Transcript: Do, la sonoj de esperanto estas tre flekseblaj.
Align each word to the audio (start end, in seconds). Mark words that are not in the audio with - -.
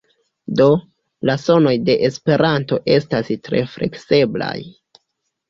Do, 0.59 0.65
la 1.29 1.35
sonoj 1.41 1.73
de 1.89 1.97
esperanto 2.07 2.81
estas 2.97 3.31
tre 3.49 3.63
flekseblaj. 3.77 4.53